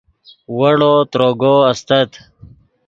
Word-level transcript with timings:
ویڑو 0.57 0.93
تروگو 1.11 1.53
استت 1.71 2.11